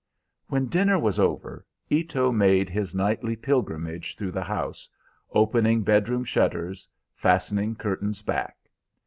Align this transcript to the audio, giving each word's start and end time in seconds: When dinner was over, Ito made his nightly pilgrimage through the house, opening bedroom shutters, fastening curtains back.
When 0.47 0.65
dinner 0.65 0.97
was 0.97 1.19
over, 1.19 1.63
Ito 1.91 2.31
made 2.31 2.71
his 2.71 2.95
nightly 2.95 3.35
pilgrimage 3.35 4.17
through 4.17 4.31
the 4.31 4.41
house, 4.43 4.89
opening 5.31 5.83
bedroom 5.83 6.23
shutters, 6.25 6.87
fastening 7.13 7.75
curtains 7.75 8.23
back. 8.23 8.57